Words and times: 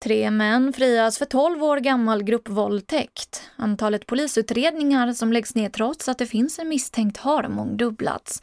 Tre 0.00 0.30
män 0.30 0.72
frias 0.72 1.18
för 1.18 1.24
12 1.24 1.64
år 1.64 1.76
gammal 1.76 2.22
gruppvåldtäkt. 2.22 3.42
Antalet 3.56 4.06
polisutredningar 4.06 5.12
som 5.12 5.32
läggs 5.32 5.54
ner 5.54 5.68
trots 5.68 6.08
att 6.08 6.18
det 6.18 6.26
finns 6.26 6.58
en 6.58 6.68
misstänkt 6.68 7.16
har 7.16 7.48
mångdubblats. 7.48 8.42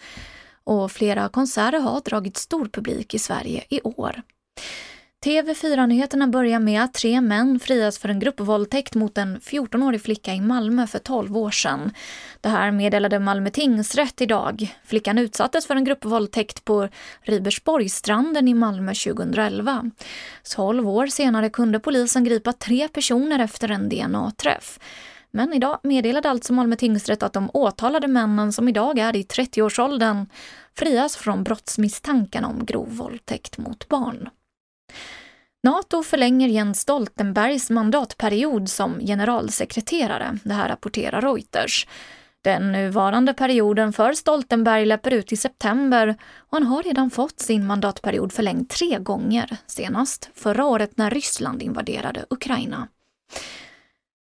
Och 0.63 0.91
flera 0.91 1.29
konserter 1.29 1.79
har 1.79 2.02
dragit 2.02 2.38
stor 2.38 2.65
publik 2.65 3.13
i 3.13 3.20
Sverige 3.20 3.63
i 3.70 3.81
år. 3.81 4.21
TV4-nyheterna 5.26 6.28
börjar 6.28 6.60
med 6.60 6.84
att 6.84 6.94
tre 6.94 7.21
män 7.21 7.60
frias 7.60 7.98
för 7.98 8.10
en 8.10 8.20
gruppvåldtäkt 8.20 8.96
mot 8.96 9.18
en 9.18 9.40
14-årig 9.40 10.02
flicka 10.02 10.34
i 10.34 10.41
Malmö 10.41 10.88
för 10.88 11.00
12 11.00 11.38
år 11.38 11.52
sedan. 11.52 11.91
Det 12.41 12.50
här 12.50 12.71
meddelade 12.71 13.20
Malmö 13.20 13.50
tingsrätt 13.50 14.22
idag. 14.22 14.76
Flickan 14.84 15.18
utsattes 15.18 15.68
för 15.68 15.76
en 15.76 15.84
gruppvåldtäkt 15.84 16.66
på 16.66 16.90
Ribersborgsstranden 17.22 18.48
i 18.48 18.54
Malmö 18.54 18.94
2011. 18.94 19.91
12 20.55 20.90
år 20.90 21.08
senare 21.08 21.50
kunde 21.50 21.80
polisen 21.80 22.23
gripa 22.23 22.54
tre 22.54 22.88
personer 22.88 23.40
efter 23.40 23.71
en 23.71 23.90
DNA-träff. 23.90 24.80
Men 25.32 25.54
idag 25.54 25.80
meddelade 25.84 26.30
alltså 26.30 26.54
Malmö 26.54 26.76
tingsrätt 26.76 27.23
att 27.23 27.34
de 27.34 27.49
åtalade 27.54 28.07
männen 28.07 28.54
som 28.54 28.70
idag 28.70 28.99
är 28.99 29.16
i 29.16 29.23
30-årsåldern 29.23 30.26
frias 30.77 31.16
från 31.16 31.44
brottsmisstankarna 31.44 32.48
om 32.48 32.66
grov 32.66 32.98
våldtäkt 32.98 33.57
mot 33.57 33.88
barn. 33.88 34.30
Nato 35.66 36.04
förlänger 36.04 36.48
Jens 36.48 36.82
Stoltenbergs 36.82 37.70
mandatperiod 37.70 38.70
som 38.70 39.00
generalsekreterare. 39.00 40.38
Det 40.44 40.54
här 40.54 40.70
rapporterar 40.70 41.22
Reuters. 41.22 41.88
Den 42.44 42.72
nuvarande 42.72 43.34
perioden 43.34 43.94
för 43.94 44.14
Stoltenberg 44.14 44.86
löper 44.86 45.14
ut 45.14 45.32
i 45.32 45.38
september 45.38 46.16
och 46.38 46.58
han 46.58 46.64
har 46.64 46.84
redan 46.84 47.10
fått 47.10 47.40
sin 47.40 47.66
mandatperiod 47.66 48.34
förlängd 48.34 48.70
tre 48.70 49.00
gånger, 49.00 49.58
senast 49.68 50.30
förra 50.36 50.66
året 50.66 50.98
när 50.98 51.10
Ryssland 51.10 51.64
invaderade 51.64 52.26
Ukraina. 52.30 52.88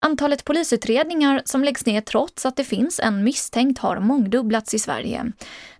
Antalet 0.06 0.44
polisutredningar 0.44 1.42
som 1.44 1.64
läggs 1.64 1.86
ner 1.86 2.00
trots 2.00 2.46
att 2.46 2.56
det 2.56 2.64
finns 2.64 3.00
en 3.00 3.24
misstänkt 3.24 3.78
har 3.78 4.00
mångdubblats 4.00 4.74
i 4.74 4.78
Sverige. 4.78 5.32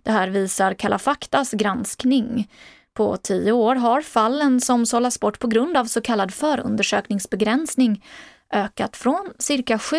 Det 0.03 0.11
här 0.11 0.27
visar 0.27 0.73
Kalla 0.73 0.99
faktas 0.99 1.51
granskning. 1.51 2.47
På 2.95 3.17
tio 3.17 3.51
år 3.51 3.75
har 3.75 4.01
fallen 4.01 4.61
som 4.61 4.85
sållas 4.85 5.19
bort 5.19 5.39
på 5.39 5.47
grund 5.47 5.77
av 5.77 5.85
så 5.85 6.01
kallad 6.01 6.33
förundersökningsbegränsning 6.33 8.03
ökat 8.51 8.95
från 8.97 9.29
cirka 9.39 9.79
7 9.79 9.97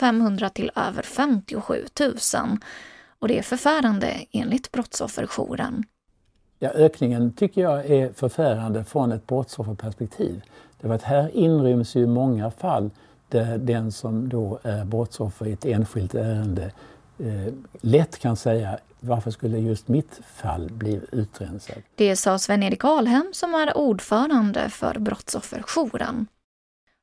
500 0.00 0.48
till 0.48 0.70
över 0.76 1.02
57 1.02 1.84
000. 2.00 2.12
Och 3.18 3.28
det 3.28 3.38
är 3.38 3.42
förfärande 3.42 4.12
enligt 4.32 4.72
Brottsofferjouren. 4.72 5.84
Ja, 6.58 6.70
ökningen 6.70 7.32
tycker 7.32 7.62
jag 7.62 7.86
är 7.86 8.12
förfärande 8.12 8.84
från 8.84 9.12
ett 9.12 9.26
brottsofferperspektiv. 9.26 10.42
Därför 10.80 10.94
att 10.94 11.02
här 11.02 11.36
inryms 11.36 11.96
ju 11.96 12.06
många 12.06 12.50
fall 12.50 12.90
där 13.28 13.58
den 13.58 13.92
som 13.92 14.28
då 14.28 14.58
är 14.62 14.84
brottsoffer 14.84 15.46
i 15.46 15.52
ett 15.52 15.64
enskilt 15.64 16.14
ärende 16.14 16.72
eh, 17.18 17.54
lätt 17.80 18.18
kan 18.18 18.36
säga 18.36 18.78
varför 19.00 19.30
skulle 19.30 19.58
just 19.58 19.88
mitt 19.88 20.20
fall 20.36 20.70
bli 20.72 21.00
utrensat? 21.12 21.78
Det 21.94 22.16
sa 22.16 22.38
Sven-Erik 22.38 22.84
Alhem 22.84 23.30
som 23.32 23.54
är 23.54 23.76
ordförande 23.76 24.70
för 24.70 24.98
Brottsofferjouren. 24.98 26.26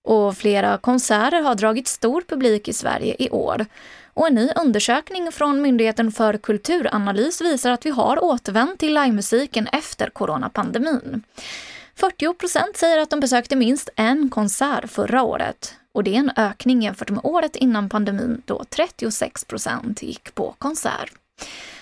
Och 0.04 0.38
flera 0.38 0.78
konserter 0.78 1.42
har 1.42 1.56
dragit 1.56 1.88
stor 1.88 2.22
publik 2.22 2.68
i 2.68 2.74
Sverige 2.74 3.16
i 3.20 3.30
år. 3.30 3.66
Och 4.14 4.28
en 4.28 4.36
ny 4.36 4.50
undersökning 4.56 5.32
från 5.32 5.62
Myndigheten 5.62 6.12
för 6.12 6.38
kulturanalys 6.38 7.42
visar 7.42 7.72
att 7.72 7.86
vi 7.86 7.90
har 7.90 8.24
återvänt 8.24 8.80
till 8.80 8.94
livemusiken 8.94 9.68
efter 9.68 10.10
coronapandemin. 10.10 11.24
40 11.96 12.34
procent 12.34 12.78
säger 12.78 12.98
att 12.98 13.10
de 13.10 13.20
besökte 13.20 13.56
minst 13.56 13.90
en 13.96 14.30
konsert 14.30 14.90
förra 14.90 15.24
året. 15.24 15.76
Och 15.92 16.04
det 16.04 16.16
är 16.16 16.20
en 16.20 16.32
ökning 16.38 16.82
jämfört 16.82 17.10
med 17.10 17.20
året 17.24 17.56
innan 17.56 17.90
pandemin 17.90 18.42
då 18.46 18.64
36 18.70 19.46
procent 19.46 20.04
gick 20.04 20.36
på 20.36 20.56
konsert. 20.58 21.12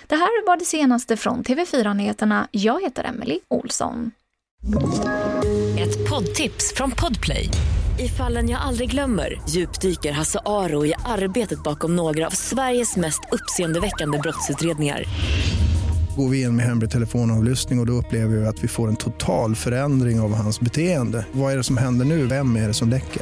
Det 0.07 0.15
här 0.15 0.47
var 0.47 0.57
det 0.57 0.65
senaste 0.65 1.17
från 1.17 1.43
TV4 1.43 1.93
Nyheterna. 1.93 2.47
Jag 2.51 2.81
heter 2.81 3.03
Emily 3.03 3.39
Olsson. 3.47 4.11
Ett 5.79 6.09
poddtips 6.09 6.73
från 6.75 6.91
Podplay. 6.91 7.49
I 7.99 8.07
fallen 8.07 8.49
jag 8.49 8.61
aldrig 8.61 8.91
glömmer 8.91 9.41
djupdyker 9.49 10.11
Hasse 10.11 10.39
Aro 10.45 10.85
i 10.85 10.93
arbetet 11.05 11.63
bakom 11.63 11.95
några 11.95 12.27
av 12.27 12.31
Sveriges 12.31 12.95
mest 12.97 13.21
uppseendeväckande 13.31 14.17
brottsutredningar 14.17 15.05
går 16.17 16.29
vi 16.29 16.41
in 16.41 16.55
med 16.55 16.65
hemlig 16.65 16.91
telefonavlyssning 16.91 17.79
och, 17.79 17.83
och 17.83 17.87
då 17.87 17.93
upplever 17.93 18.37
vi 18.37 18.45
att 18.45 18.63
vi 18.63 18.67
får 18.67 18.87
en 18.87 18.95
total 18.95 19.55
förändring 19.55 20.19
av 20.19 20.33
hans 20.33 20.59
beteende. 20.59 21.25
Vad 21.31 21.53
är 21.53 21.57
det 21.57 21.63
som 21.63 21.77
händer 21.77 22.05
nu? 22.05 22.27
Vem 22.27 22.55
är 22.55 22.67
det 22.67 22.73
som 22.73 22.89
läcker? 22.89 23.21